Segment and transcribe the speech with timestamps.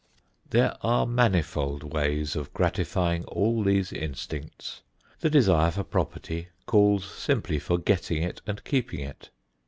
[0.49, 4.81] There are manifold ways of gratifying all these instincts.
[5.19, 9.29] The desire for property calls simply for getting it and keeping it.